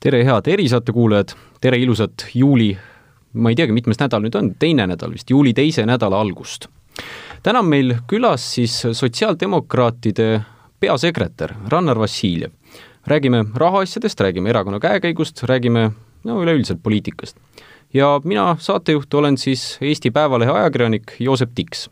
[0.00, 2.70] tere, head erisaate kuulajad, tere ilusat juuli,
[3.32, 6.68] ma ei teagi, mitmes nädal nüüd on, teine nädal vist, juuli teise nädala algust.
[7.42, 10.40] täna on meil külas siis sotsiaaldemokraatide
[10.80, 12.50] peasekretär Rannar Vassiljev.
[13.06, 15.90] räägime rahaasjadest, räägime erakonna käekäigust, räägime
[16.24, 17.36] no üleüldiselt poliitikast.
[17.94, 21.90] ja mina, saatejuht, olen siis Eesti Päevalehe ajakirjanik Joosep Tiks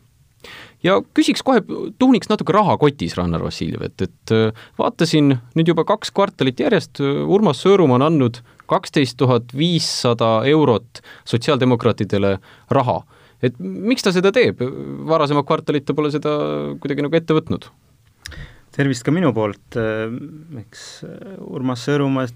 [0.85, 1.61] ja küsiks kohe,
[1.99, 7.21] tuhniks natuke rahakotis, Rannar Vassiljev, et, et äh, vaatasin nüüd juba kaks kvartalit järjest, äh,
[7.27, 12.37] Urmas Sõõrumaa on andnud kaksteist tuhat viissada eurot sotsiaaldemokraatidele
[12.75, 13.01] raha.
[13.41, 14.59] et miks ta seda teeb,
[15.07, 16.31] varasemad kvartalid ta pole seda
[16.79, 17.69] kuidagi nagu ette võtnud?
[18.75, 20.07] tervist ka minu poolt, äh,
[20.63, 21.03] eks
[21.47, 22.29] Urmas Sõõrumaa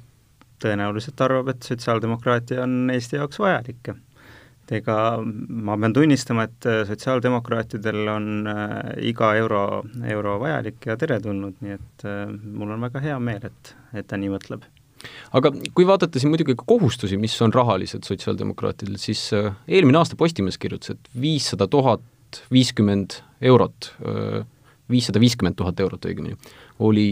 [0.63, 3.93] tõenäoliselt arvab, et sotsiaaldemokraatia on Eesti jaoks vajalik
[4.71, 8.77] ega ma pean tunnistama, et äh, sotsiaaldemokraatidel on äh,
[9.09, 13.73] iga euro, euro vajalik ja teretulnud, nii et äh, mul on väga hea meel, et,
[13.93, 14.63] et ta nii mõtleb.
[15.35, 20.57] aga kui vaadata siin muidugi ka kohustusi, mis on rahalised sotsiaaldemokraatidel, siis eelmine aasta Postimees
[20.61, 22.03] kirjutas, et viissada tuhat
[22.53, 23.91] viiskümmend eurot,
[24.89, 26.39] viissada viiskümmend tuhat eurot õigemini,
[26.87, 27.07] oli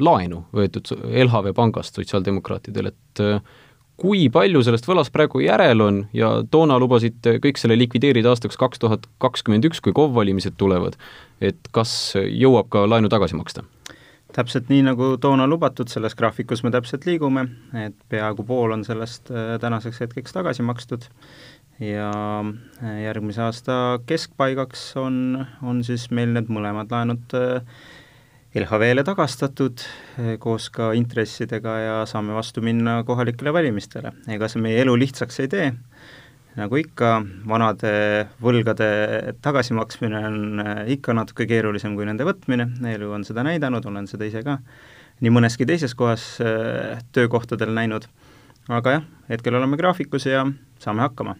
[0.00, 3.24] laenu võetud LHV pangast sotsiaaldemokraatidel, et
[4.00, 8.82] kui palju sellest võlast praegu järel on ja toona lubasite kõik selle likvideerida aastaks kaks
[8.82, 10.98] tuhat kakskümmend üks, kui KOV valimised tulevad,
[11.40, 13.66] et kas jõuab ka laenu tagasi maksta?
[14.34, 17.44] täpselt nii, nagu toona lubatud, selles graafikus me täpselt liigume,
[17.78, 21.06] et peaaegu pool on sellest äh, tänaseks hetkeks tagasi makstud
[21.78, 22.10] ja
[22.42, 23.76] äh, järgmise aasta
[24.10, 27.78] keskpaigaks on, on siis meil need mõlemad laenud äh,
[28.54, 34.12] LHV-le tagastatud eh, koos ka intressidega ja saame vastu minna kohalikele valimistele.
[34.30, 35.72] ega see meie elu lihtsaks ei tee,
[36.54, 37.16] nagu ikka,
[37.50, 37.94] vanade
[38.42, 38.88] võlgade
[39.42, 44.28] tagasimaksmine on eh, ikka natuke keerulisem kui nende võtmine, elu on seda näidanud, olen seda
[44.30, 44.60] ise ka
[45.24, 48.06] nii mõneski teises kohas eh, töökohtadel näinud,
[48.70, 50.46] aga jah, hetkel oleme graafikus ja
[50.78, 51.34] saame hakkama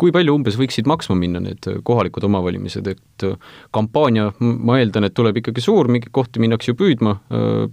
[0.00, 3.36] kui palju umbes võiksid maksma minna need kohalikud omavalimised, et äh,
[3.74, 7.68] kampaania, ma eeldan, et tuleb ikkagi suur, mingeid kohti minnakse ju püüdma äh,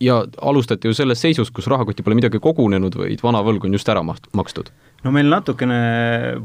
[0.00, 3.88] ja alustati ju selles seisus, kus rahakotti pole midagi kogunenud, vaid vana võlg on just
[3.88, 4.70] ära maht-, makstud?
[5.04, 5.78] no meil natukene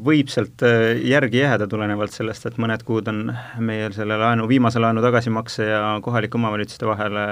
[0.05, 3.25] võib sealt äh, järgi jääda, tulenevalt sellest, et mõned kuud on
[3.63, 7.27] meil selle laenu, viimase laenu tagasimakse ja kohalike omavalitsuste vahele,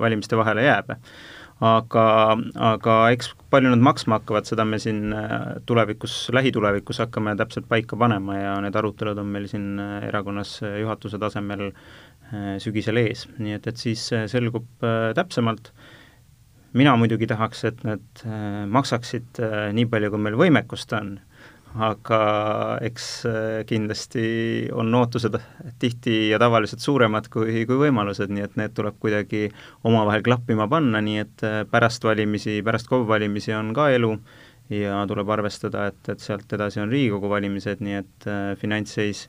[0.00, 0.96] valimiste vahele jääb
[1.64, 2.04] aga,
[2.54, 7.98] aga eks palju nad maksma hakkavad, seda me siin äh, tulevikus, lähitulevikus hakkame täpselt paika
[7.98, 11.72] panema ja need arutelud on meil siin äh, erakonnas äh, juhatuse tasemel
[12.60, 14.66] sügisel ees, nii et, et siis selgub
[15.16, 15.70] täpsemalt,
[16.76, 18.20] mina muidugi tahaks, et need
[18.68, 19.40] maksaksid
[19.72, 21.14] nii palju, kui meil võimekust on
[21.76, 22.20] aga
[22.86, 25.36] eks äh, kindlasti on ootused
[25.78, 29.48] tihti ja tavaliselt suuremad kui, kui võimalused, nii et need tuleb kuidagi
[29.88, 34.14] omavahel klappima panna, nii et äh, pärast valimisi, pärast KOV valimisi on ka elu
[34.72, 39.26] ja tuleb arvestada, et, et sealt edasi on Riigikogu valimised, nii et äh, finantsseis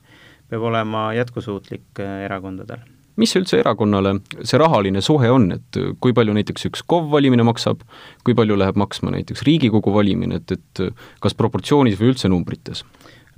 [0.49, 6.69] peab olema jätkusuutlik erakondadel mis üldse erakonnale see rahaline suhe on, et kui palju näiteks
[6.72, 7.84] üks KOV valimine maksab,
[8.25, 10.84] kui palju läheb maksma näiteks Riigikogu valimine, et, et
[11.24, 12.85] kas proportsioonis või üldse numbrites?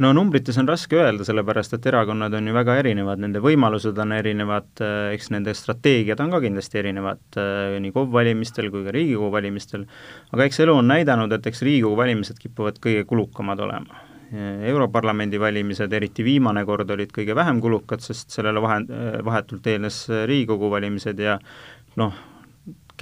[0.02, 4.16] no numbrites on raske öelda, sellepärast et erakonnad on ju väga erinevad, nende võimalused on
[4.16, 4.70] erinevad,
[5.14, 7.42] eks nende strateegiad on ka kindlasti erinevad
[7.84, 9.86] nii KOV valimistel kui ka Riigikogu valimistel,
[10.32, 15.92] aga eks elu on näidanud, et eks Riigikogu valimised kipuvad kõige kulukamad olema Europarlamendi valimised,
[15.94, 18.78] eriti viimane kord, olid kõige vähem kulukad, sest sellele vahe,
[19.28, 21.36] vahetult eelnes Riigikogu valimised ja
[22.00, 22.16] noh,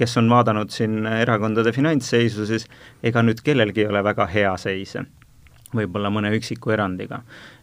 [0.00, 2.66] kes on vaadanud siin erakondade finantsseisu, siis
[3.02, 4.96] ega nüüd kellelgi ei ole väga hea seis,
[5.76, 7.20] võib-olla mõne üksiku erandiga.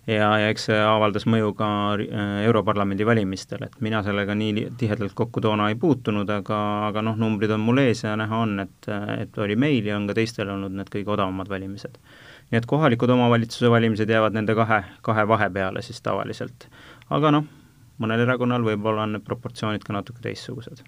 [0.07, 1.69] ja, ja eks see avaldas mõju ka
[1.99, 7.17] äh, Europarlamendi valimistel, et mina sellega nii tihedalt kokku toona ei puutunud, aga, aga noh,
[7.19, 10.53] numbrid on mul ees ja näha on, et, et oli meil ja on ka teistel
[10.55, 11.99] olnud need kõige odavamad valimised
[12.51, 16.69] nii et kohalikud omavalitsuse valimised jäävad nende kahe, kahe vahepeale siis tavaliselt.
[17.09, 17.49] aga noh,
[17.99, 20.83] mõnel erakonnal võib-olla on need proportsioonid ka natuke teistsugused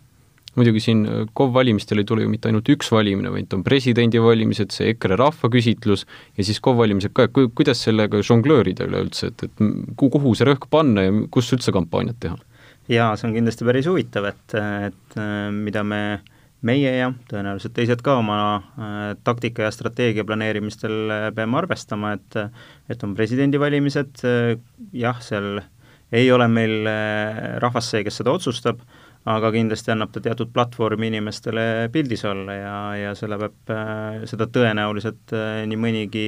[0.58, 4.74] muidugi siin äh, KOV valimistel ei tule ju mitte ainult üks valimine, vaid on presidendivalimised,
[4.74, 6.06] see EKRE rahvaküsitlus
[6.38, 10.70] ja siis KOV valimised ka, et kuidas sellega žonglöörida üleüldse, et, et kuhu see rõhk
[10.74, 12.40] panna ja kus üldse kampaaniat teha?
[12.90, 14.58] jaa, see on kindlasti päris huvitav, et,
[14.90, 16.28] et äh, mida me äh,
[16.66, 22.40] meie ja tõenäoliselt teised ka oma äh, taktika ja strateegia planeerimistel äh, peame arvestama, et
[22.92, 24.56] et on presidendivalimised äh,,
[24.94, 25.62] jah, seal
[26.12, 26.88] ei ole meil
[27.62, 28.80] rahvas see, kes seda otsustab,
[29.30, 35.36] aga kindlasti annab ta teatud platvormi inimestele pildis olla ja, ja selle peab seda tõenäoliselt
[35.70, 36.24] nii mõnigi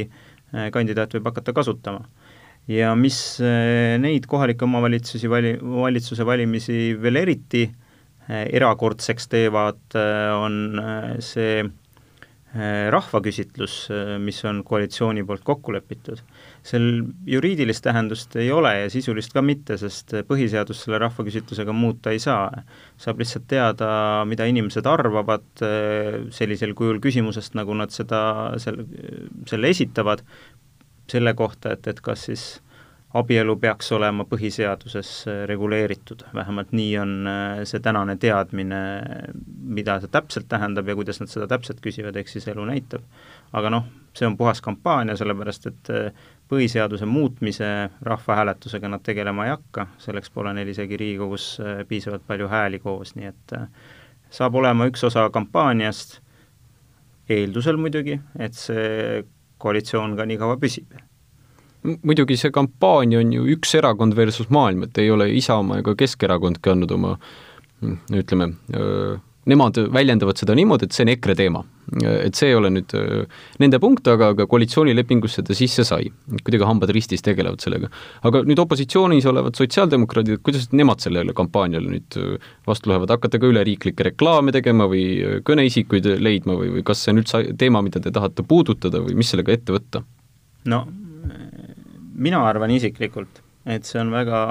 [0.76, 2.04] kandidaat võib hakata kasutama.
[2.70, 7.91] Ja mis neid kohalikke omavalitsusi vali-, valitsuse valimisi veel eriti äh,
[8.30, 11.64] erakordseks teevad, äh, on äh, see
[12.92, 13.76] rahvaküsitlus,
[14.20, 16.20] mis on koalitsiooni poolt kokku lepitud,
[16.68, 16.84] sel
[17.24, 22.50] juriidilist tähendust ei ole ja sisulist ka mitte, sest põhiseadust selle rahvaküsitlusega muuta ei saa.
[23.00, 23.88] saab lihtsalt teada,
[24.28, 25.64] mida inimesed arvavad
[26.36, 28.20] sellisel kujul küsimusest, nagu nad seda,
[28.60, 28.84] selle,
[29.48, 30.26] selle esitavad,
[31.08, 32.46] selle kohta, et, et kas siis
[33.14, 38.82] abielu peaks olema põhiseaduses äh, reguleeritud, vähemalt nii on äh, see tänane teadmine,
[39.76, 43.04] mida see täpselt tähendab ja kuidas nad seda täpselt küsivad, eks siis elu näitab.
[43.54, 47.68] aga noh, see on puhas kampaania, sellepärast et äh, põhiseaduse muutmise
[48.08, 51.54] rahvahääletusega nad tegelema ei hakka, selleks pole neil isegi Riigikogus
[51.88, 53.56] piisavalt palju hääli koos, nii et
[54.32, 56.20] saab olema üks osa kampaaniast,
[57.32, 59.24] eeldusel muidugi, et see
[59.64, 60.92] koalitsioon ka nii kaua püsib
[61.84, 66.74] muidugi see kampaania on ju üks erakond versus maailm, et ei ole Isamaa ega Keskerakondki
[66.74, 67.16] andnud oma
[68.14, 68.52] ütleme,
[69.50, 71.64] nemad väljendavad seda niimoodi, et see on EKRE teema.
[71.92, 72.94] et see ei ole nüüd
[73.60, 76.12] nende punkt, aga, aga koalitsioonilepingusse ta sisse sai.
[76.46, 77.90] kuidagi hambad ristis tegelevad sellega.
[78.30, 82.20] aga nüüd opositsioonis olevad sotsiaaldemokraadid, kuidas nemad sellele kampaaniale nüüd
[82.70, 87.26] vastu lähevad, hakkate ka üleriiklikke reklaame tegema või kõneisikuid leidma või, või kas see on
[87.26, 90.06] üldse teema, mida te tahate puudutada või mis sellega ette võtta?
[90.70, 90.86] no
[92.14, 94.42] mina arvan isiklikult, et see on väga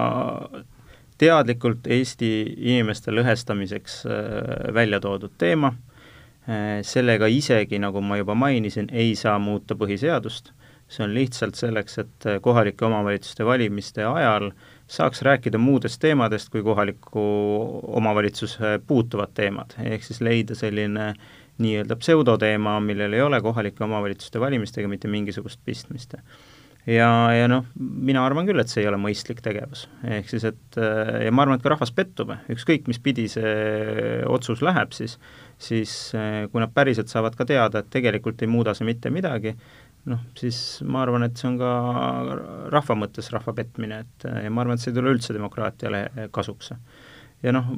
[1.21, 5.75] teadlikult Eesti inimeste lõhestamiseks äh, välja toodud teema,
[6.49, 10.53] äh, sellega isegi, nagu ma juba mainisin, ei saa muuta põhiseadust,
[10.91, 14.51] see on lihtsalt selleks, et äh, kohalike omavalitsuste valimiste ajal
[14.91, 17.27] saaks rääkida muudest teemadest kui kohalikku
[18.01, 21.13] omavalitsuse puutuvad teemad, ehk siis leida selline
[21.61, 26.17] nii-öelda pseudoteema, millel ei ole kohalike omavalitsuste valimistega mitte mingisugust pistmist
[26.89, 29.87] ja, ja noh, mina arvan küll, et see ei ole mõistlik tegevus.
[30.07, 34.25] ehk siis, et äh, ja ma arvan, et ka rahvas pettub, ükskõik mis pidi see
[34.31, 35.19] otsus läheb, siis
[35.61, 39.53] siis äh, kui nad päriselt saavad ka teada, et tegelikult ei muuda see mitte midagi,
[40.09, 41.75] noh, siis ma arvan, et see on ka
[42.73, 46.07] rahva mõttes rahva petmine, et äh, ja ma arvan, et see ei tule üldse demokraatiale
[46.33, 46.73] kasuks.
[47.45, 47.69] ja noh,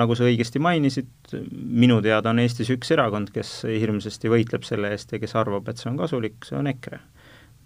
[0.00, 5.12] nagu sa õigesti mainisid, minu teada on Eestis üks erakond, kes hirmsasti võitleb selle eest
[5.12, 7.00] ja kes arvab, et see on kasulik, see on EKRE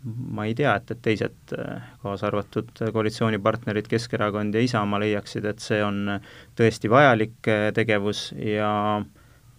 [0.04, 1.54] ma ei tea, et, et teised,
[2.02, 6.16] kaasa arvatud koalitsioonipartnerid Keskerakond ja Isamaa leiaksid, et see on
[6.58, 8.72] tõesti vajalik eh, tegevus ja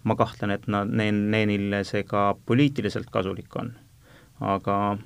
[0.04, 3.72] ma kahtlen, et nad, neil, neile see ka poliitiliselt kasulik on.
[4.44, 4.96] aga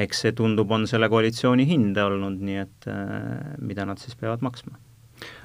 [0.00, 4.42] eks see tundub, on selle koalitsiooni hind olnud, nii et äh, mida nad siis peavad
[4.42, 4.78] maksma.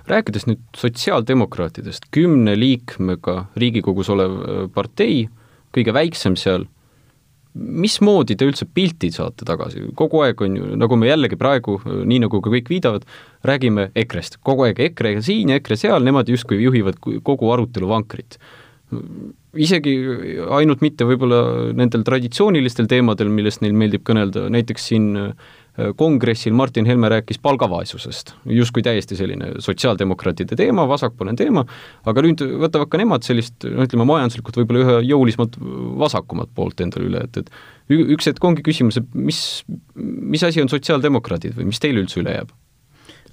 [0.08, 5.28] rääkides nüüd sotsiaaldemokraatidest, kümne liikmega Riigikogus olev eh, partei,
[5.76, 6.66] kõige väiksem seal
[7.58, 12.22] mismoodi te üldse pilti saate tagasi, kogu aeg on ju, nagu me jällegi praegu, nii
[12.26, 13.08] nagu ka kõik viidavad,
[13.48, 18.40] räägime EKRE-st, kogu aeg EKRE siin ja EKRE seal, nemad justkui juhivad kogu arutelu vankrit.
[19.58, 19.94] isegi
[20.54, 25.10] ainult mitte võib-olla nendel traditsioonilistel teemadel, millest neil meeldib kõnelda, näiteks siin
[25.98, 31.64] kongressil Martin Helme rääkis palgavaesusest, justkui täiesti selline sotsiaaldemokraatide teema, vasakpoolne teema,
[32.10, 35.60] aga nüüd võtavad ka nemad sellist, no ütleme, majanduslikult võib-olla ühe jõulisemalt
[36.02, 39.42] vasakumat poolt endale üle, et, et üks hetk ongi küsimus, et mis,
[39.98, 42.56] mis asi on sotsiaaldemokraadid või mis teil üldse üle jääb?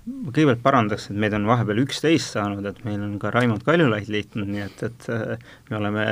[0.05, 4.11] ma kõigepealt parandaks, et meid on vahepeal üksteist saanud, et meil on ka Raimond Kaljulaid
[4.13, 5.07] liitunud, nii et, et
[5.71, 6.05] me oleme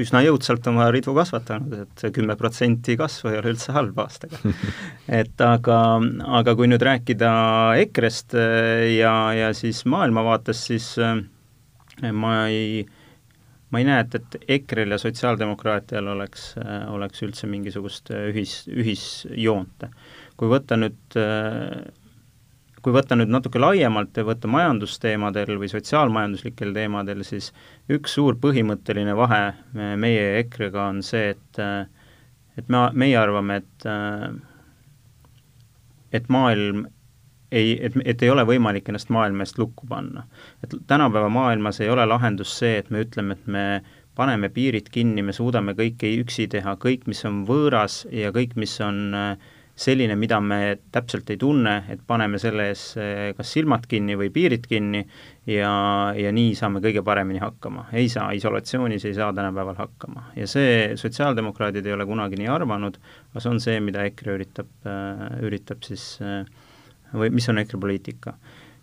[0.00, 4.40] üsna jõudsalt oma ridu kasvatanud, et see kümme protsenti kasvu ei ole üldse halb aastaga.
[5.20, 5.78] et aga,
[6.40, 7.32] aga kui nüüd rääkida
[7.84, 11.18] EKRE-st äh, ja, ja siis maailmavaatest, siis äh,
[12.08, 12.84] ma ei,
[13.72, 19.90] ma ei näe, et, et EKRE-l ja sotsiaaldemokraatial oleks, äh, oleks üldse mingisugust ühis, ühisjoont.
[20.40, 21.20] kui võtta nüüd
[22.82, 27.52] kui võtta nüüd natuke laiemalt ja võtta majandusteemadel või sotsiaalmajanduslikel teemadel, siis
[27.92, 31.62] üks suur põhimõtteline vahe meie ja EKRE-ga on see, et
[32.58, 33.86] et me, meie arvame, et
[36.12, 36.84] et maailm
[37.52, 40.26] ei, et, et ei ole võimalik ennast maailma eest lukku panna.
[40.64, 43.64] et tänapäeva maailmas ei ole lahendus see, et me ütleme, et me
[44.16, 48.74] paneme piirid kinni, me suudame kõike üksi teha, kõik, mis on võõras ja kõik, mis
[48.84, 50.58] on äh, selline, mida me
[50.92, 55.00] täpselt ei tunne, et paneme selle ees eh, kas silmad kinni või piirid kinni
[55.48, 55.72] ja,
[56.16, 57.86] ja nii saame kõige paremini hakkama.
[57.96, 60.26] ei saa, isolatsioonis ei saa tänapäeval hakkama.
[60.36, 62.98] ja see, sotsiaaldemokraadid ei ole kunagi nii arvanud,
[63.32, 66.20] aga see on see, mida EKRE üritab, eh, üritab siis
[67.16, 68.36] või mis on EKRE poliitika.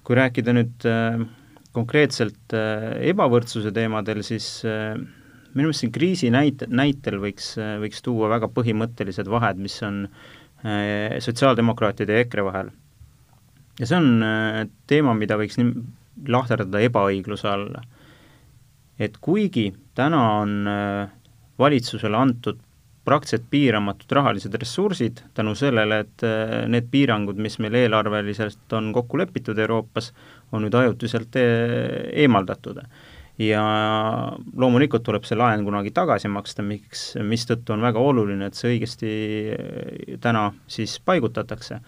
[0.04, 1.22] kui rääkida nüüd eh,
[1.70, 7.52] konkreetselt ebavõrdsuse teemadel, siis minu meelest siin kriisi näite, näitel võiks,
[7.84, 10.39] võiks tuua väga põhimõttelised vahed, mis on Äh,
[11.24, 12.72] sotsiaaldemokraatide ja EKRE vahel.
[13.80, 15.72] ja see on äh, teema, mida võiks nii
[16.28, 17.84] lahterdada ebaõigluse alla.
[19.00, 21.12] et kuigi täna on äh,
[21.60, 22.60] valitsusele antud
[23.10, 29.18] praktiliselt piiramatud rahalised ressursid tänu sellele, et äh, need piirangud, mis meil eelarveliselt on kokku
[29.22, 30.12] lepitud Euroopas,
[30.52, 32.84] on nüüd ajutiselt äh, eemaldatud.
[33.40, 33.64] Ja
[34.58, 39.12] loomulikult tuleb see laen kunagi tagasi maksta, miks, mistõttu on väga oluline, et see õigesti
[39.56, 41.80] äh, täna siis paigutatakse.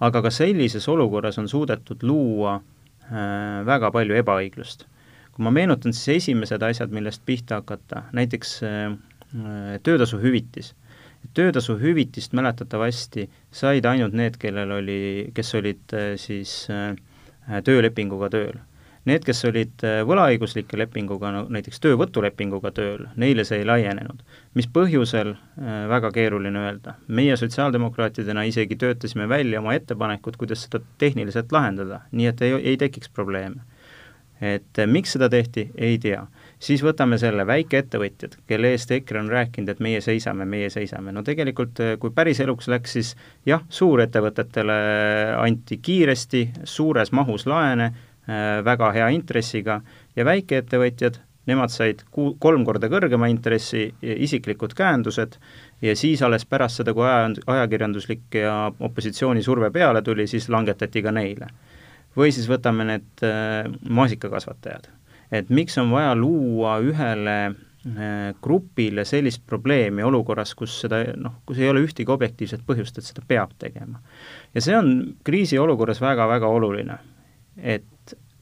[0.00, 4.86] aga ka sellises olukorras on suudetud luua äh, väga palju ebaõiglust.
[5.32, 8.98] kui ma meenutan, siis esimesed asjad, millest pihta hakata, näiteks äh,
[9.30, 10.74] Äh, töötasuhüvitis.
[11.34, 16.66] töötasuhüvitist mäletatavasti said ainult need, kellel oli, kes olid äh, siis
[17.64, 18.58] töölepinguga tööl.
[19.08, 24.20] Need, kes olid võlaõiguslike lepinguga, no näiteks töövõtulepinguga tööl, neile see ei laienenud.
[24.54, 25.32] mis põhjusel,
[25.88, 26.94] väga keeruline öelda.
[27.08, 32.76] meie sotsiaaldemokraatidena isegi töötasime välja oma ettepanekud, kuidas seda tehniliselt lahendada, nii et ei, ei
[32.76, 33.62] tekiks probleeme.
[34.40, 36.26] et miks seda tehti, ei tea
[36.60, 41.22] siis võtame selle väikeettevõtjad, kelle eest EKRE on rääkinud, et meie seisame, meie seisame, no
[41.24, 43.14] tegelikult kui päris eluks läks, siis
[43.48, 44.76] jah, suurettevõtetele
[45.40, 48.09] anti kiiresti suures mahus laene äh,
[48.64, 49.80] väga hea intressiga
[50.16, 51.16] ja väikeettevõtjad,
[51.50, 55.38] nemad said kuu, kolm korda kõrgema intressi, isiklikud käendused
[55.82, 61.02] ja siis alles pärast seda, kui aja, ajakirjanduslik ja opositsiooni surve peale tuli, siis langetati
[61.02, 61.50] ka neile.
[62.16, 64.90] või siis võtame need äh, maasikakasvatajad
[65.32, 71.60] et miks on vaja luua ühele äh, grupile sellist probleemi olukorras, kus seda noh, kus
[71.62, 74.02] ei ole ühtegi objektiivset põhjust, et seda peab tegema.
[74.54, 74.92] ja see on
[75.24, 76.98] kriisiolukorras väga-väga oluline,
[77.56, 77.86] et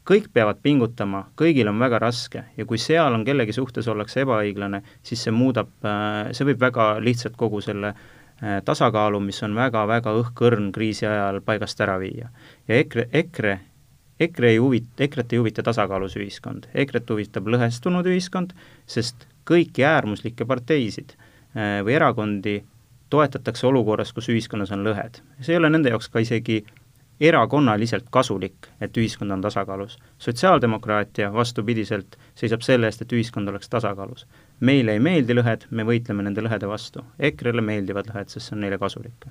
[0.09, 4.83] kõik peavad pingutama, kõigil on väga raske ja kui seal on kellegi suhtes ollakse ebaõiglane,
[5.05, 10.15] siis see muudab, äh, see võib väga lihtsalt kogu selle äh, tasakaalu, mis on väga-väga
[10.23, 12.33] õhkõrn kriisi ajal paigast ära viia.
[12.69, 13.59] ja EKRE, EKRE
[14.21, 18.51] EKRE ei huvita, EKRE-t ei huvita tasakaalus ühiskond, EKRE-t huvitab lõhestunud ühiskond,
[18.91, 22.57] sest kõiki äärmuslikke parteisid äh, või erakondi
[23.13, 25.23] toetatakse olukorras, kus ühiskonnas on lõhed.
[25.41, 26.65] see ei ole nende jaoks ka isegi
[27.21, 29.99] erakonnaliselt kasulik, et ühiskond on tasakaalus.
[30.19, 34.27] sotsiaaldemokraatia vastupidiselt seisab selle eest, et ühiskond oleks tasakaalus.
[34.61, 37.05] meile ei meeldi lõhed, me võitleme nende lõhede vastu.
[37.19, 39.31] EKRE-le meeldivad lõhed, sest see on neile kasulik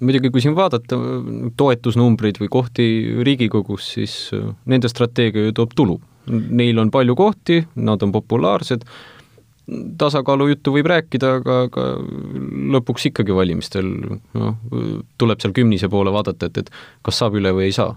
[0.00, 0.98] muidugi, kui siin vaadata
[1.56, 2.86] toetusnumbreid või kohti
[3.24, 6.00] Riigikogus, siis äh, nende strateegia ju toob tulu.
[6.26, 8.82] Neil on palju kohti, nad on populaarsed,
[9.98, 11.86] tasakaalu juttu võib rääkida, aga, aga
[12.76, 13.88] lõpuks ikkagi valimistel
[14.36, 14.58] noh,
[15.18, 16.70] tuleb seal kümnise poole vaadata, et, et
[17.06, 17.96] kas saab üle või ei saa.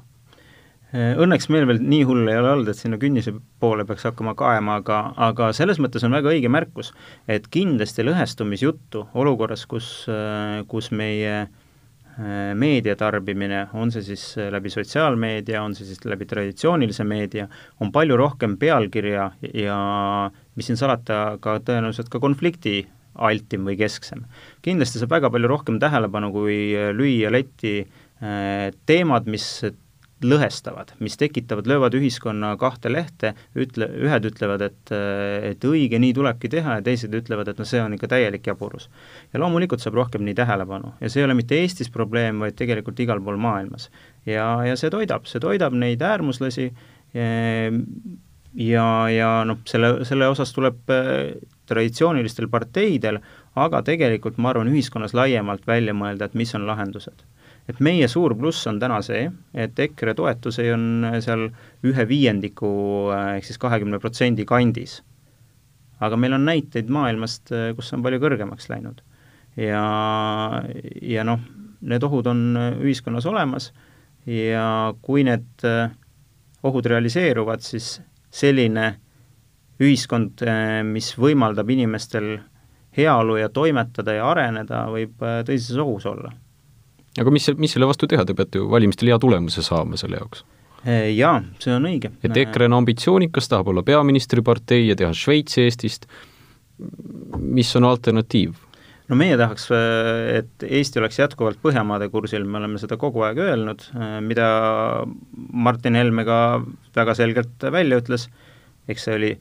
[0.90, 4.80] Õnneks meil veel nii hull ei ole olnud, et sinna künnise poole peaks hakkama kaema,
[4.82, 6.90] aga, aga selles mõttes on väga õige märkus,
[7.30, 9.92] et kindlasti lõhestumisjuttu olukorras, kus,
[10.72, 11.59] kus meie äh,
[12.60, 17.46] meedia tarbimine, on see siis läbi sotsiaalmeedia, on see siis läbi traditsioonilise meedia,
[17.80, 19.78] on palju rohkem pealkirja ja
[20.60, 22.82] mis siin salata, ka tõenäoliselt ka konflikti
[23.20, 24.26] altim või kesksem.
[24.66, 26.60] kindlasti saab väga palju rohkem tähelepanu, kui
[26.96, 29.48] lüüa letti äh, teemad, mis
[30.24, 34.94] lõhestavad, mis tekitavad, löövad ühiskonna kahte lehte, ütle, ühed ütlevad, et,
[35.52, 38.90] et õige, nii tulebki teha ja teised ütlevad, et no see on ikka täielik jaburus.
[39.34, 43.00] ja loomulikult saab rohkem nii tähelepanu ja see ei ole mitte Eestis probleem, vaid tegelikult
[43.00, 43.90] igal pool maailmas.
[44.26, 46.72] ja, ja see toidab, see toidab neid äärmuslasi
[47.14, 53.20] ja, ja noh, selle, selle osas tuleb äh, traditsioonilistel parteidel,
[53.60, 57.24] aga tegelikult ma arvan, ühiskonnas laiemalt välja mõelda, et mis on lahendused
[57.70, 61.50] et meie suur pluss on täna see, et EKRE toetusi on seal
[61.86, 62.72] ühe viiendiku
[63.14, 65.00] ehk siis kahekümne protsendi kandis.
[66.00, 69.04] aga meil on näiteid maailmast, kus on palju kõrgemaks läinud.
[69.58, 69.84] ja,
[71.02, 71.46] ja noh,
[71.82, 72.42] need ohud on
[72.82, 73.72] ühiskonnas olemas
[74.26, 75.68] ja kui need
[76.64, 78.00] ohud realiseeruvad, siis
[78.32, 78.96] selline
[79.80, 80.42] ühiskond,
[80.90, 82.40] mis võimaldab inimestel
[82.98, 86.34] heaolu ja toimetada ja areneda, võib tõsises ohus olla
[87.18, 90.46] aga mis, mis selle vastu teha, te peate ju valimistel hea tulemuse saama selle jaoks?
[90.86, 92.14] Eh, jaa, see on õige.
[92.24, 96.08] et EKRE on ambitsioonikas, tahab olla peaministripartei ja teha Šveitsi Eestist,
[97.40, 98.56] mis on alternatiiv?
[99.10, 103.42] no meie tahaks, eh, et Eesti oleks jätkuvalt Põhjamaade kursil, me oleme seda kogu aeg
[103.44, 104.48] öelnud, eh, mida
[105.52, 106.40] Martin Helme ka
[106.96, 108.30] väga selgelt välja ütles,
[108.88, 109.36] eks see oli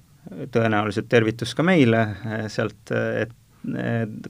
[0.52, 2.02] tõenäoliselt tervitus ka meile
[2.52, 3.32] sealt, et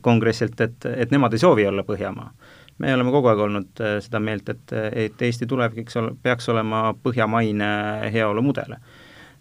[0.05, 2.29] kongressilt, et, et nemad ei soovi olla Põhjamaa
[2.83, 4.75] me oleme kogu aeg olnud äh, seda meelt, et,
[5.07, 7.71] et Eesti tuleviks ol-, peaks olema põhjamaine
[8.15, 8.77] heaolumudel.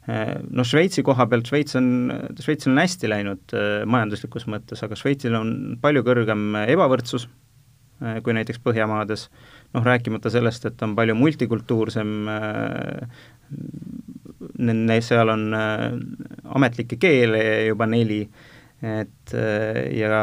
[0.08, 1.90] Äh, noh, Šveitsi koha pealt, Šveits on,
[2.42, 5.52] Šveitsil on hästi läinud äh, majanduslikus mõttes, aga Šveitsil on
[5.84, 7.30] palju kõrgem ebavõrdsus
[7.98, 9.24] kui näiteks Põhjamaades,
[9.74, 12.12] noh rääkimata sellest, et on palju multikultuursem,
[15.08, 17.42] seal on ametlikke keele
[17.72, 18.20] juba neli,
[18.86, 19.34] et
[19.98, 20.22] ja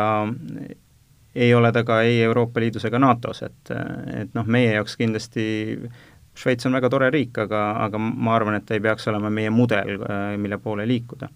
[1.34, 3.72] ei ole ta ka ei Euroopa Liidus ega NATO-s, et,
[4.22, 5.44] et noh, meie jaoks kindlasti
[6.34, 9.52] Šveits on väga tore riik, aga, aga ma arvan, et ta ei peaks olema meie
[9.54, 10.00] mudel,
[10.42, 11.28] mille poole liikuda.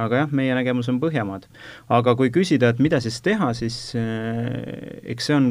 [0.00, 1.44] aga jah, meie nägemus on Põhjamaad.
[1.88, 5.50] aga kui küsida, et mida siis teha, siis eks see on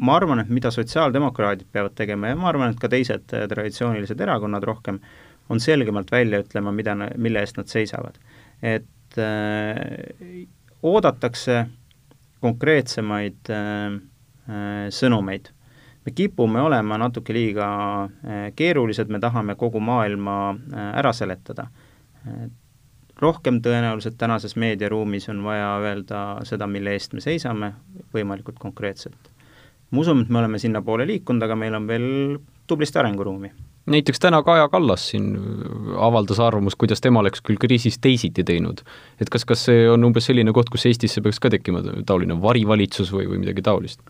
[0.00, 4.64] ma arvan, et mida sotsiaaldemokraadid peavad tegema ja ma arvan, et ka teised traditsioonilised erakonnad
[4.64, 5.00] rohkem,
[5.50, 8.16] on selgemalt välja ütlema, mida, mille eest nad seisavad.
[8.62, 10.46] et äh,
[10.82, 11.66] oodatakse
[12.40, 13.96] konkreetsemaid äh,
[14.48, 15.50] äh, sõnumeid.
[16.06, 17.66] me kipume olema natuke liiga
[18.04, 20.56] äh, keerulised, me tahame kogu maailma
[20.94, 21.68] ära seletada.
[23.20, 27.74] rohkem tõenäoliselt tänases meediaruumis on vaja öelda seda, mille eest me seisame,
[28.14, 29.30] võimalikult konkreetselt.
[29.90, 33.52] ma usun, et me oleme sinnapoole liikunud, aga meil on veel tublisti arenguruumi
[33.86, 35.32] näiteks täna Kaja Kallas siin
[35.96, 38.82] avaldas arvamust, kuidas tema oleks küll kriisis teisiti teinud.
[39.20, 43.12] et kas, kas see on umbes selline koht, kus Eestisse peaks ka tekkima taoline varivalitsus
[43.12, 44.00] või, või midagi taolist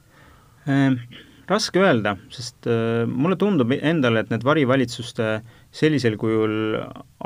[0.69, 1.03] ähm,?
[1.51, 5.41] Raske öelda, sest äh, mulle tundub endale, et need varivalitsuste
[5.75, 6.77] sellisel kujul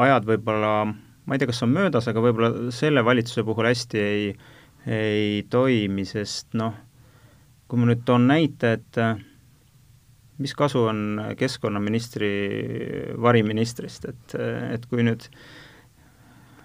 [0.01, 4.31] ajad võib-olla, ma ei tea, kas on möödas, aga võib-olla selle valitsuse puhul hästi ei,
[4.89, 6.73] ei toimi, sest noh,
[7.69, 9.21] kui ma nüüd toon näite, et äh,
[10.39, 11.05] mis kasu on
[11.39, 12.31] keskkonnaministri
[13.23, 14.35] variministrist, et,
[14.75, 15.29] et kui nüüd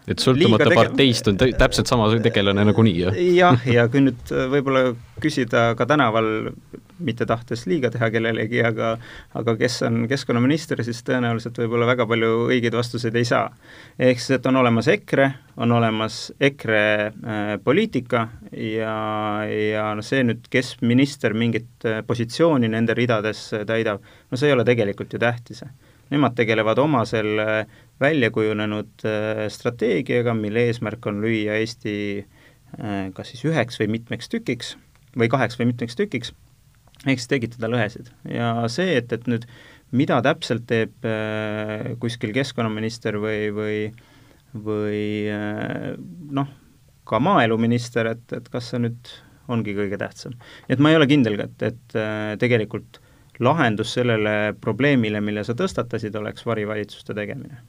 [0.07, 3.23] et sõltumata parteist on täpselt sama tegelane nagunii, jah?
[3.35, 6.49] jah, ja kui nüüd võib-olla küsida ka tänaval
[6.99, 8.93] mitte tahtes liiga teha kellelegi, aga
[9.39, 13.49] aga kes on keskkonnaminister, siis tõenäoliselt võib-olla väga palju õigeid vastuseid ei saa.
[13.99, 18.95] ehk siis, et on olemas EKRE, on olemas EKRE äh, poliitika ja,
[19.47, 24.57] ja noh, see nüüd, kes minister mingit äh, positsiooni nende ridades täidab, no see ei
[24.57, 25.63] ole tegelikult ju tähtis.
[26.09, 27.45] Nemad tegelevad oma selle
[28.01, 34.31] välja kujunenud äh, strateegiaga, mille eesmärk on lüüa Eesti äh, kas siis üheks või mitmeks
[34.31, 34.75] tükiks
[35.17, 36.33] või kaheks või mitmeks tükiks
[37.05, 39.47] ehk siis tekitada lõhesid ja see, et, et nüüd
[39.95, 43.77] mida täpselt teeb äh, kuskil keskkonnaminister või, või,
[44.53, 45.03] või
[46.35, 46.51] noh,
[47.09, 49.13] ka maaeluminister, et, et kas see nüüd
[49.49, 50.35] ongi kõige tähtsam.
[50.69, 51.95] et ma ei ole kindel, et, et
[52.39, 52.99] tegelikult
[53.39, 57.61] lahendus sellele probleemile, mille sa tõstatasid, oleks varivalitsuste tegemine.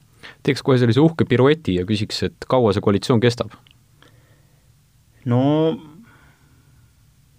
[0.43, 3.53] Teeks kohe sellise uhke pirueti ja küsiks, et kaua see koalitsioon kestab?
[5.25, 5.41] no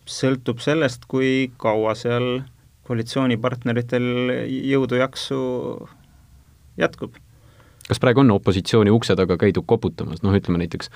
[0.08, 2.42] sõltub sellest, kui kaua seal
[2.86, 4.06] koalitsioonipartneritel
[4.72, 5.40] jõudu-jaksu
[6.80, 7.16] jätkub.
[7.88, 10.90] kas praegu on opositsiooni ukse taga käidud koputamas, noh ütleme näiteks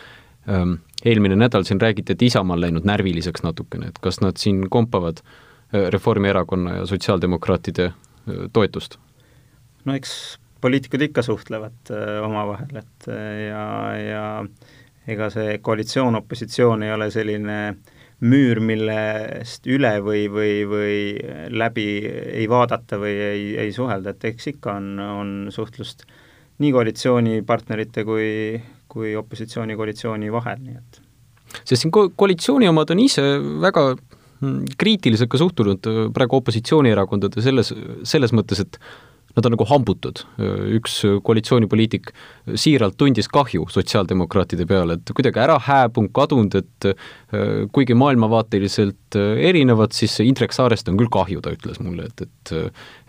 [0.51, 4.67] ähm, eelmine nädal siin räägiti, et Isamaa on läinud närviliseks natukene, et kas nad siin
[4.71, 7.95] kompavad äh, Reformierakonna ja sotsiaaldemokraatide äh,
[8.53, 8.99] toetust?
[9.85, 13.66] no eks poliitikud ikka suhtlevad äh, omavahel, et äh, ja,
[14.01, 14.25] ja
[15.07, 21.01] ega see koalitsioon-opositsioon ei ole selline äh, müür, millest üle või, või, või
[21.53, 26.07] läbi ei vaadata või ei, ei suhelda, et eks ikka on, on suhtlust
[26.62, 28.29] nii koalitsioonipartnerite kui,
[28.88, 31.03] kui opositsiooni-koalitsiooni vahel, nii et.
[31.62, 33.25] Sest siin ko-, koalitsiooni omad on ise
[33.62, 37.75] väga mm, kriitiliselt ka suhtunud praegu opositsioonierakondade selles,
[38.09, 38.81] selles mõttes, et
[39.37, 40.22] nad on nagu hambutud.
[40.79, 42.11] üks koalitsioonipoliitik
[42.57, 49.42] siiralt tundis kahju sotsiaaldemokraatide peale, et kuidagi ära hääbunud, kadunud, et äh, kuigi maailmavaateliselt äh,
[49.51, 52.55] erinevad, siis Indrek Saarest on küll kahju, ta ütles mulle, et, et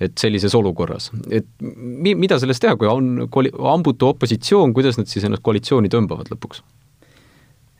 [0.04, 1.12] et sellises olukorras.
[1.32, 5.92] et mi-, mida sellest teha, kui on koli-, hambutu opositsioon, kuidas nad siis ennast koalitsiooni
[5.94, 6.64] tõmbavad lõpuks?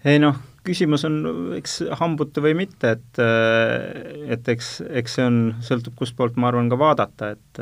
[0.08, 1.18] ei noh, küsimus on
[1.58, 3.22] eks hambutu või mitte, et
[4.38, 7.62] et eks, eks see on, sõltub kustpoolt, ma arvan, ka vaadata, et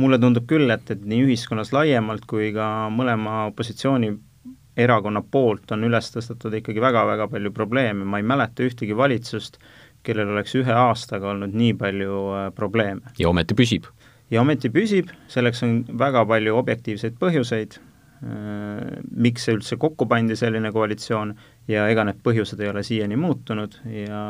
[0.00, 6.10] mulle tundub küll, et, et nii ühiskonnas laiemalt kui ka mõlema opositsioonierakonna poolt on üles
[6.14, 9.60] tõstetud ikkagi väga-väga palju probleeme, ma ei mäleta ühtegi valitsust,
[10.06, 13.14] kellel oleks ühe aastaga olnud nii palju äh, probleeme.
[13.18, 13.88] ja ometi püsib?
[14.30, 17.76] ja ometi püsib, selleks on väga palju objektiivseid põhjuseid,
[18.24, 21.34] äh, miks see üldse kokku pandi, selline koalitsioon,
[21.68, 24.22] ja ega need põhjused ei ole siiani muutunud ja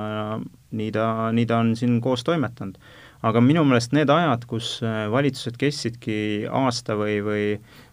[0.72, 1.06] nii ta,
[1.36, 2.80] nii ta on siin koos toimetanud
[3.26, 7.46] aga minu meelest need ajad, kus äh, valitsused kestsidki aasta või, või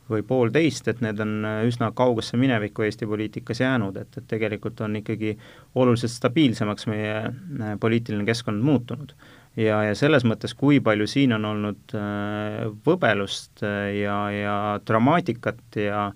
[0.08, 4.80] või poolteist, et need on äh, üsna kaugesse minevikku Eesti poliitikas jäänud, et, et tegelikult
[4.86, 5.34] on ikkagi
[5.76, 9.12] oluliselt stabiilsemaks meie äh, poliitiline keskkond muutunud.
[9.60, 11.98] ja, ja selles mõttes, kui palju siin on olnud
[12.86, 14.56] võbelust ja, ja
[14.88, 16.08] dramaatikat ja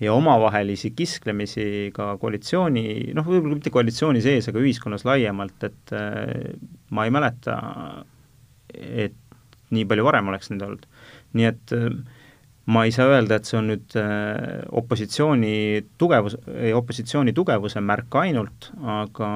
[0.00, 5.92] ja omavahelisi kisklemisi ka koalitsiooni, noh, võib-olla mitte koalitsiooni sees, aga ühiskonnas laiemalt, et
[6.90, 7.58] ma ei mäleta
[8.74, 9.16] et
[9.70, 10.88] nii palju varem oleks neid olnud.
[11.38, 11.88] nii et äh,
[12.70, 15.54] ma ei saa öelda, et see on nüüd äh, opositsiooni
[15.98, 16.36] tugevus,
[16.76, 19.30] opositsiooni tugevuse märk ainult, aga,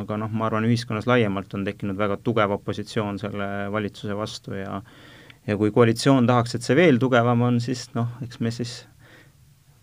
[0.00, 4.82] aga noh, ma arvan, ühiskonnas laiemalt on tekkinud väga tugev opositsioon selle valitsuse vastu ja
[5.48, 8.82] ja kui koalitsioon tahaks, et see veel tugevam on, siis noh, eks me siis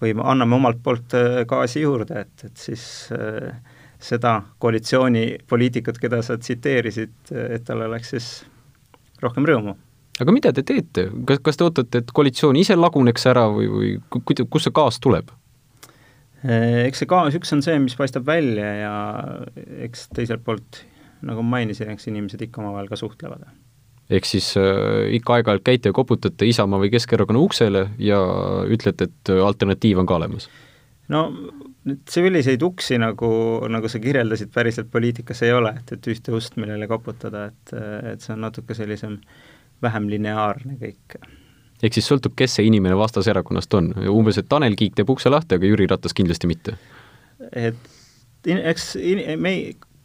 [0.02, 2.84] võime, anname omalt poolt äh, gaasi juurde, et, et siis
[3.16, 3.56] äh,
[4.02, 8.30] seda koalitsioonipoliitikut, keda sa tsiteerisid, et tal oleks siis
[9.24, 9.76] rohkem rõõmu
[10.22, 13.92] aga mida te teete, kas, kas te ootate, et koalitsioon ise laguneks ära või, või
[14.08, 15.32] kust see gaas tuleb?
[16.46, 18.96] Eks see gaas, üks on see, mis paistab välja ja
[19.88, 20.84] eks teiselt poolt,
[21.26, 23.48] nagu ma mainisin, eks inimesed ikka omavahel ka suhtlevad.
[24.10, 28.20] ehk siis äh, ikka aeg-ajalt käite ja koputate Isamaa või Keskerakonna uksele ja
[28.70, 30.50] ütlete, et alternatiiv on ka olemas?
[31.10, 31.32] no
[32.10, 33.30] selliseid uksi, nagu,
[33.70, 37.76] nagu sa kirjeldasid, päriselt poliitikas ei ole, et, et ühte ust, millele koputada, et,
[38.14, 39.44] et see on natuke sellisem äh,
[39.84, 41.18] vähem lineaarne kõik.
[41.84, 45.58] ehk siis sõltub, kes see inimene vastaserakonnast on, umbes et Tanel Kiik teeb ukse lahti,
[45.58, 46.78] aga Jüri Ratas kindlasti mitte?
[47.52, 49.56] et in, eks in, me,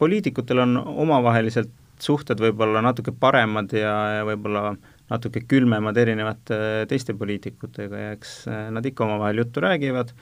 [0.01, 4.73] poliitikutel on omavaheliselt suhted võib-olla natuke paremad ja, ja võib-olla
[5.11, 6.57] natuke külmemad erinevate
[6.89, 8.31] teiste poliitikutega ja eks
[8.73, 10.13] nad ikka omavahel juttu räägivad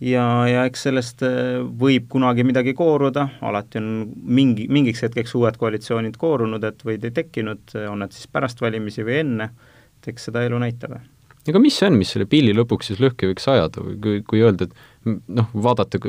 [0.00, 3.90] ja, ja eks sellest äh, võib kunagi midagi kooruda, alati on
[4.38, 9.20] mingi, mingiks hetkeks uued koalitsioonid koorunud, et või tekkinud, on nad siis pärast valimisi või
[9.22, 9.50] enne,
[9.98, 10.98] et eks seda elu näitab.
[11.46, 14.42] aga mis see on, mis selle pilli lõpuks siis lõhki võiks ajada või kui, kui
[14.44, 16.00] öelda, et noh, vaadata,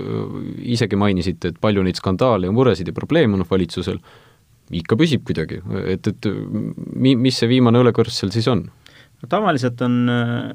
[0.65, 4.01] isegi mainisite, et palju neid skandaale ja muresid ja probleeme on valitsusel,
[4.75, 8.67] ikka püsib kuidagi, et, et mi-, mis see viimane õlekõrs seal siis on?
[9.17, 10.49] no tavaliselt on äh,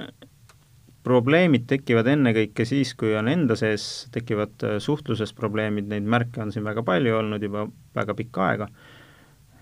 [1.02, 6.52] probleemid tekivad ennekõike siis, kui on enda sees, tekivad äh, suhtluses probleemid, neid märke on
[6.54, 8.68] siin väga palju olnud juba väga pikka aega,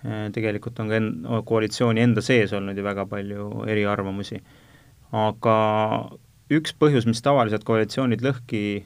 [0.05, 1.13] äh, tegelikult on ka en-,
[1.49, 4.41] koalitsiooni enda sees olnud ju väga palju eriarvamusi.
[5.11, 5.55] aga
[6.51, 8.85] üks põhjus, mis tavaliselt koalitsioonid lõhki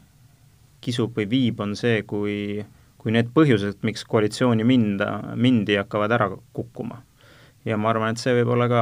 [0.85, 2.63] kisub või viib, on see, kui
[3.05, 7.03] kui need põhjused, miks koalitsiooni minda, mindi, hakkavad ära kukkuma.
[7.65, 8.81] ja ma arvan, et see võib olla ka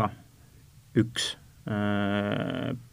[0.99, 1.33] üks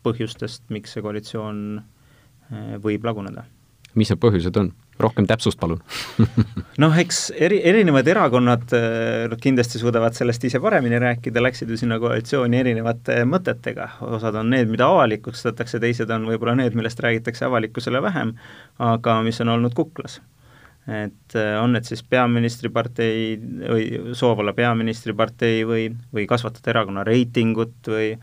[0.07, 3.45] põhjustest, miks see koalitsioon äh, võib laguneda.
[3.95, 4.73] mis need põhjused on?
[5.01, 5.81] rohkem täpsust, palun
[6.83, 11.99] noh, eks eri, erinevad erakonnad äh, kindlasti suudavad sellest ise paremini rääkida, läksid ju sinna
[12.03, 18.03] koalitsiooni erinevate mõtetega, osad on need, mida avalikustatakse, teised on võib-olla need, millest räägitakse avalikkusele
[18.05, 18.37] vähem,
[18.79, 20.21] aga mis on olnud kuklas
[20.91, 28.15] et on need siis peaministripartei või soov olla peaministripartei või, või kasvatada erakonna reitingut või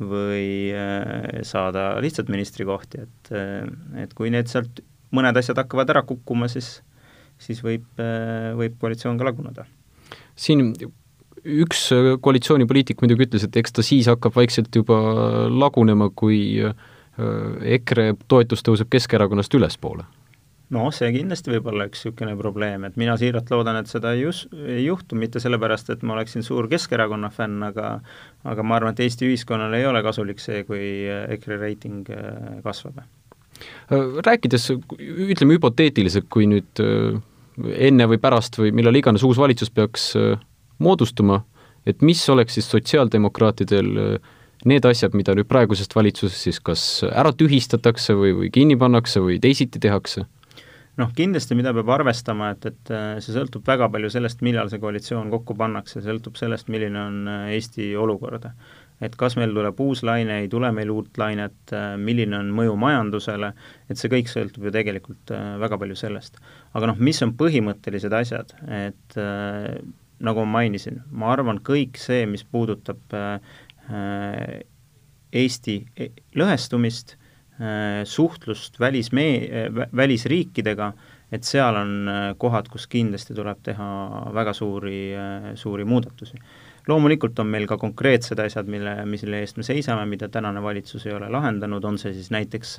[0.00, 4.82] või äh, saada lihtsalt ministrikohti, et, äh, et kui need sealt
[5.16, 6.80] mõned asjad hakkavad ära kukkuma, siis,
[7.40, 9.66] siis võib, äh, võib koalitsioon ka laguneda.
[10.36, 10.74] siin
[11.46, 11.88] üks
[12.20, 14.98] koalitsioonipoliitik muidugi ütles, et eks ta siis hakkab vaikselt juba
[15.48, 16.58] lagunema, kui
[17.16, 20.04] EKRE toetus tõuseb Keskerakonnast ülespoole
[20.74, 24.24] no see kindlasti võib olla üks niisugune probleem, et mina siiralt loodan, et seda ei
[24.24, 28.00] jus-, ei juhtu, mitte sellepärast, et ma oleksin suur Keskerakonna fänn, aga
[28.46, 33.02] aga ma arvan, et Eesti ühiskonnale ei ole kasulik see, kui EKRE reiting äh, kasvab.
[33.02, 37.18] Äh, rääkides, ütleme hüpoteetiliselt, kui nüüd äh,
[37.88, 40.10] enne või pärast või millal iganes uus valitsus peaks
[40.82, 41.40] moodustuma,
[41.88, 44.18] et mis oleks siis sotsiaaldemokraatidel
[44.66, 49.38] need asjad, mida nüüd praegusest valitsusest siis kas ära tühistatakse või, või kinni pannakse või
[49.40, 50.26] teisiti tehakse?
[51.00, 54.80] Noh, kindlasti mida peab arvestama, et, et äh, see sõltub väga palju sellest, millal see
[54.82, 58.48] koalitsioon kokku pannakse, sõltub sellest, milline on äh, Eesti olukord.
[59.04, 62.78] et kas meil tuleb uus laine, ei tule meil uut lainet, äh, milline on mõju
[62.80, 63.52] majandusele,
[63.90, 66.40] et see kõik sõltub ju tegelikult väga palju sellest.
[66.72, 69.20] aga noh, mis on põhimõttelised asjad, et
[70.16, 73.18] nagu ma mainisin, ma arvan, kõik see, mis puudutab
[75.36, 77.16] Eesti e-, lõhestumist
[78.04, 80.92] suhtlust välismee-, äh, välisriikidega,
[81.32, 83.88] et seal on äh, kohad, kus kindlasti tuleb teha
[84.34, 85.14] väga suuri,
[85.54, 86.36] suuri muudatusi.
[86.88, 91.12] loomulikult on meil ka konkreetsed asjad, mille, mille eest me seisame, mida tänane valitsus ei
[91.16, 92.78] ole lahendanud, on see siis näiteks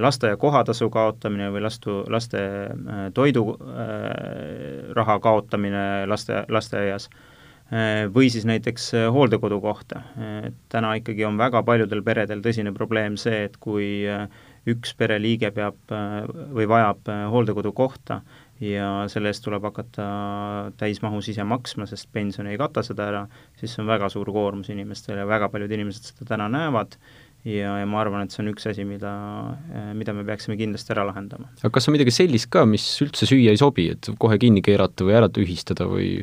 [0.00, 2.38] lasteaia kohatasu kaotamine või lastu, laste
[3.14, 3.58] toiduraha
[5.22, 7.29] kaotamine laste, lasteaias Äh,
[8.14, 10.02] või siis näiteks äh, hooldekodu kohta.
[10.46, 14.26] et täna ikkagi on väga paljudel peredel tõsine probleem see, et kui äh,
[14.68, 15.78] üks pereliige peab
[16.52, 18.20] või vajab hooldekodu kohta
[18.60, 20.04] ja selle eest tuleb hakata
[20.76, 23.22] täismahus ise maksma, sest pension ei kata seda ära,
[23.56, 26.98] siis see on väga suur koormus inimestele ja väga paljud inimesed seda täna näevad
[27.44, 29.14] ja, ja ma arvan, et see on üks asi, mida,
[29.96, 31.48] mida me peaksime kindlasti ära lahendama.
[31.62, 35.08] aga kas on midagi sellist ka, mis üldse süüa ei sobi, et kohe kinni keerata
[35.08, 36.18] või ära tühistada või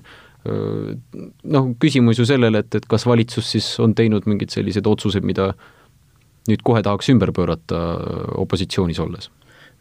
[0.48, 5.52] noh, küsimus ju sellele, et, et kas valitsus siis on teinud mingeid selliseid otsuseid, mida
[6.48, 7.82] nüüd kohe tahaks ümber pöörata
[8.40, 9.32] opositsioonis olles?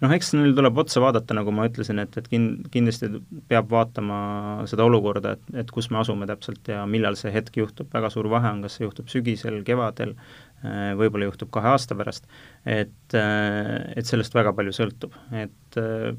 [0.05, 3.09] Noh, eks neil tuleb otsa vaadata, nagu ma ütlesin, et, et kin-, kindlasti
[3.49, 4.19] peab vaatama
[4.69, 8.29] seda olukorda, et, et kus me asume täpselt ja millal see hetk juhtub, väga suur
[8.29, 10.13] vahe on, kas see juhtub sügisel, kevadel,
[10.61, 12.29] äh, võib-olla juhtub kahe aasta pärast,
[12.69, 16.13] et, äh, et sellest väga palju sõltub, et äh,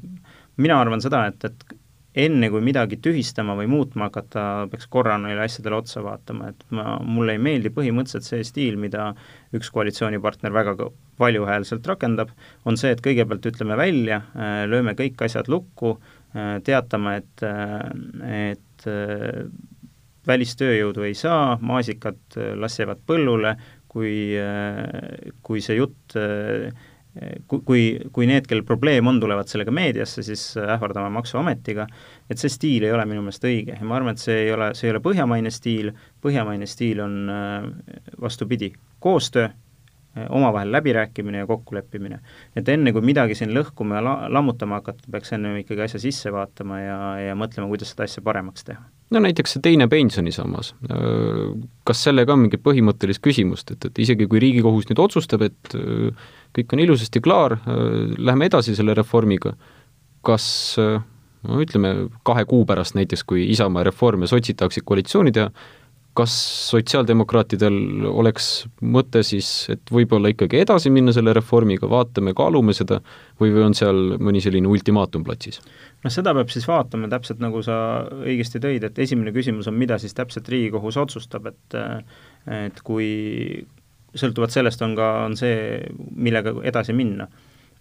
[0.58, 1.77] mina arvan seda, et, et
[2.18, 6.96] enne kui midagi tühistama või muutma hakata, peaks korra neile asjadele otsa vaatama, et ma,
[7.04, 9.12] mulle ei meeldi põhimõtteliselt see stiil, mida
[9.54, 10.74] üks koalitsioonipartner väga
[11.20, 12.32] valjuhäälselt rakendab,
[12.66, 15.96] on see, et kõigepealt ütleme välja, äh, lööme kõik asjad lukku,
[16.34, 18.88] äh, teatame, et, äh, et
[20.28, 23.56] välistööjõudu ei saa, maasikad las jäävad põllule,
[23.88, 24.36] kui,
[25.42, 26.14] kui see jutt
[27.48, 31.86] kui, kui need, kellel probleem on, tulevad sellega meediasse, siis ähvardame Maksuametiga,
[32.30, 34.72] et see stiil ei ole minu meelest õige ja ma arvan, et see ei ole,
[34.78, 35.92] see ei ole põhjamaine stiil,
[36.24, 37.16] põhjamaine stiil on
[38.20, 39.48] vastupidi, koostöö,
[40.28, 42.20] omavahel läbirääkimine ja kokkuleppimine.
[42.56, 46.32] et enne, kui midagi siin lõhkuma ja la-, lammutama hakata, peaks enne ikkagi asja sisse
[46.32, 48.82] vaatama ja, ja mõtlema, kuidas seda asja paremaks teha.
[49.10, 50.74] No näiteks see teine pensionisammas,
[51.88, 55.76] kas sellega on mingit põhimõttelist küsimust, et, et isegi kui Riigikohus nüüd otsustab, et
[56.56, 57.58] kõik on ilusasti klaar,
[58.18, 59.54] läheme edasi selle reformiga,
[60.26, 61.94] kas no ütleme,
[62.26, 65.50] kahe kuu pärast näiteks, kui Isamaa, Reform ja sotsid tahaksid koalitsiooni teha,
[66.18, 66.34] kas
[66.68, 68.48] sotsiaaldemokraatidel oleks
[68.82, 73.00] mõte siis, et võib-olla ikkagi edasi minna selle reformiga, vaatame, kaalume seda,
[73.40, 75.60] või, või on seal mõni selline ultimaatum platsis?
[76.04, 77.78] noh, seda peab siis vaatama, täpselt nagu sa
[78.22, 81.78] õigesti tõid, et esimene küsimus on, mida siis täpselt Riigikohus otsustab, et
[82.48, 83.08] et kui
[84.18, 85.78] sõltuvalt sellest on ka, on see,
[86.16, 87.28] millega edasi minna.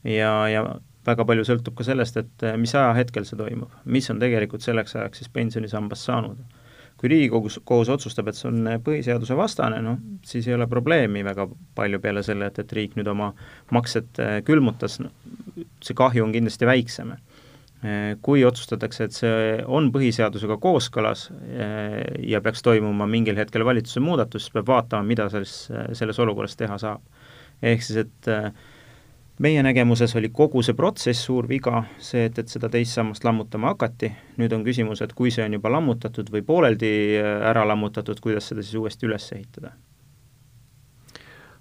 [0.04, 0.64] ja, ja
[1.08, 5.24] väga palju sõltub ka sellest, et mis ajahetkel see toimub, mis on tegelikult selleks ajaks
[5.24, 6.57] siis pensionisambast saanud
[6.98, 11.46] kui Riigikogus kohus otsustab, et see on põhiseaduse vastane, noh, siis ei ole probleemi väga
[11.78, 13.32] palju peale selle, et, et riik nüüd oma
[13.76, 14.98] maksed äh, külmutas,
[15.86, 17.14] see kahju on kindlasti väiksem.
[17.86, 24.02] Äh, kui otsustatakse, et see on põhiseadusega kooskõlas äh, ja peaks toimuma mingil hetkel valitsuse
[24.02, 25.60] muudatus, siis peab vaatama, mida selles,
[26.00, 27.06] selles olukorras teha saab.
[27.62, 28.50] ehk siis, et äh,
[29.44, 33.74] meie nägemuses oli kogu see protsess suur viga, see, et, et seda teist sammast lammutama
[33.74, 34.10] hakati,
[34.42, 38.50] nüüd on küsimus, et kui see on juba lammutatud või pooleldi äh, ära lammutatud, kuidas
[38.50, 39.76] seda siis uuesti üles ehitada?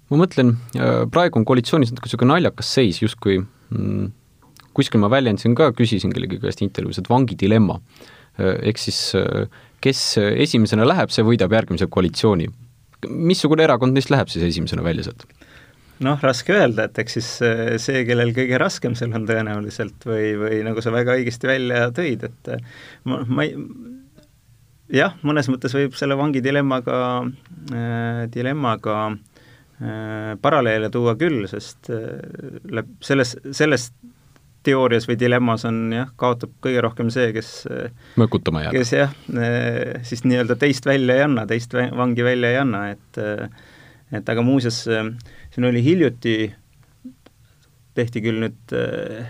[0.07, 4.11] ma mõtlen, äh, praegu on koalitsioonis natuke niisugune naljakas seis, justkui mm,
[4.77, 7.81] kuskil ma väljendasin ka, küsisin kellegi käest intervjuus, et vangi dilemma.
[8.39, 9.01] Äh, ehk siis
[9.83, 12.47] kes esimesena läheb, see võidab järgmise koalitsiooni.
[13.07, 15.27] missugune erakond neist läheb siis esimesena välja sealt?
[16.05, 20.33] Noh, raske öelda, et eks siis äh, see, kellel kõige raskem seal on tõenäoliselt või,
[20.39, 23.55] või nagu sa väga õigesti välja tõid, et äh, ma, ma ei,
[24.93, 32.83] jah, mõnes mõttes võib selle vangi dilemmaga äh,, dilemmaga äh, paralleele tuua küll, sest äh,
[33.03, 33.89] selles, selles
[34.67, 38.77] teoorias või dilemmas on jah, kaotab kõige rohkem see, kes äh, mõkutama jääb.
[38.79, 39.15] kes jah,
[40.07, 43.23] siis nii-öelda teist välja ei anna, teist vangi välja ei anna, et
[44.15, 44.85] et aga muuseas
[45.57, 46.33] siin oli hiljuti,
[47.97, 49.29] tehti küll nüüd äh,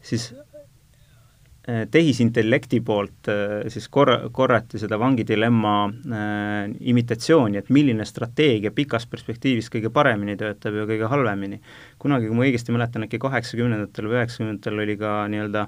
[0.00, 8.06] siis äh, tehisintellekti poolt äh, siis korra, korrati seda vangi dilemma äh, imitatsiooni, et milline
[8.08, 11.60] strateegia pikas perspektiivis kõige paremini töötab ja kõige halvemini.
[12.00, 15.66] kunagi, kui ma õigesti mäletan, äkki kaheksakümnendatel või üheksakümnendatel oli ka nii-öelda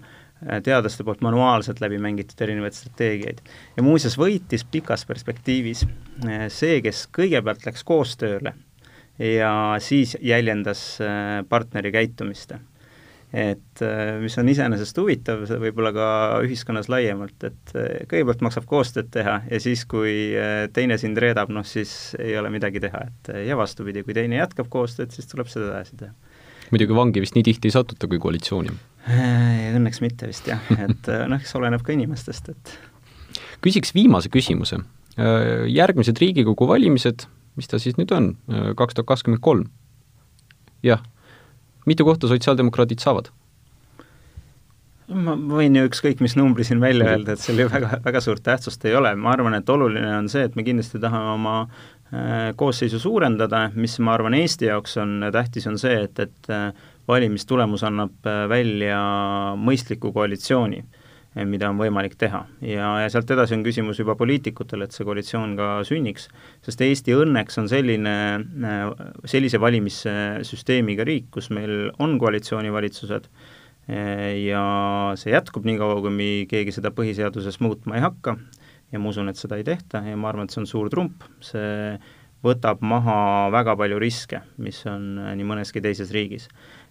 [0.65, 3.45] teadlaste poolt manuaalselt läbi mängitud erinevaid strateegiaid.
[3.77, 5.85] ja muuseas võitis pikas perspektiivis
[6.49, 8.57] see, kes kõigepealt läks koostööle
[9.21, 12.53] ja siis jäljendas äh, partneri käitumist.
[13.33, 16.07] et äh, mis on iseenesest huvitav, võib-olla ka
[16.43, 20.33] ühiskonnas laiemalt, et äh, kõigepealt maksab koostööd teha ja siis, kui
[20.75, 24.71] teine sind reedab, noh siis ei ole midagi teha, et ja vastupidi, kui teine jätkab
[24.73, 26.15] koostööd, siis tuleb seda edasi teha.
[26.73, 28.75] muidugi vangi vist nii tihti ei satuta kui koalitsiooni?
[29.77, 32.79] Õnneks mitte vist jah, et noh, eks oleneb ka inimestest, et
[33.63, 34.81] küsiks viimase küsimuse.
[35.71, 37.27] Järgmised Riigikogu valimised
[37.59, 38.33] mis ta siis nüüd on,
[38.77, 39.69] kaks tuhat kakskümmend kolm.
[40.87, 41.03] jah,
[41.87, 43.31] mitu kohta sotsiaaldemokraadid saavad?
[45.11, 48.45] ma võin ju ükskõik mis numbri siin välja öelda, et seal ju väga, väga suurt
[48.47, 52.53] tähtsust ei ole, ma arvan, et oluline on see, et me kindlasti tahame oma äh,
[52.59, 56.71] koosseisu suurendada, mis ma arvan, Eesti jaoks on tähtis, on see, et, et äh,
[57.11, 59.01] valimistulemus annab äh, välja
[59.59, 60.85] mõistliku koalitsiooni
[61.35, 62.43] mida on võimalik teha.
[62.65, 66.27] ja, ja sealt edasi on küsimus juba poliitikutel, et see koalitsioon ka sünniks,
[66.67, 68.15] sest Eesti õnneks on selline,
[68.67, 73.31] eh, sellise valimissüsteemiga riik, kus meil on koalitsioonivalitsused
[73.89, 74.65] eh, ja
[75.21, 78.37] see jätkub niikaua, kuni keegi seda põhiseaduses muutma ei hakka,
[78.91, 81.23] ja ma usun, et seda ei tehta ja ma arvan, et see on suur trump,
[81.45, 81.95] see
[82.45, 86.49] võtab maha väga palju riske, mis on nii mõneski teises riigis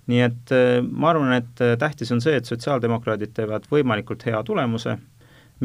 [0.09, 4.39] nii et äh, ma arvan, et äh, tähtis on see, et sotsiaaldemokraadid teevad võimalikult hea
[4.45, 4.97] tulemuse,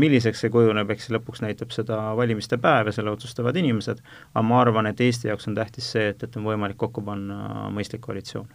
[0.01, 4.03] milliseks see kujuneb, eks lõpuks näitab seda valimiste päev ja selle otsustavad inimesed,
[4.33, 7.71] aga ma arvan, et Eesti jaoks on tähtis see, et, et on võimalik kokku panna
[7.75, 8.51] mõistlik koalitsioon.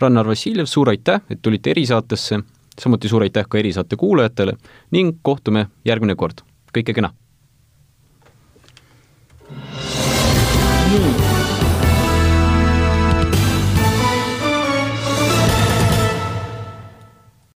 [0.00, 2.40] Rannar Vassiljev, suur aitäh, et tulite erisaatesse,
[2.80, 4.56] samuti suur aitäh ka erisaate kuulajatele
[4.96, 6.42] ning kohtume järgmine kord,
[6.72, 7.12] kõike kena!
[10.86, 11.25] nii